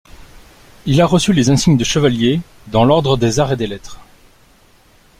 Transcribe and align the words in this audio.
Il 0.87 0.99
a 0.99 1.05
reçu 1.05 1.31
les 1.31 1.51
insignes 1.51 1.77
de 1.77 1.83
Chevalier 1.83 2.41
dans 2.69 2.85
l’Ordre 2.85 3.17
des 3.17 3.39
Arts 3.39 3.51
et 3.51 3.55
des 3.55 3.67
Lettres. 3.67 3.99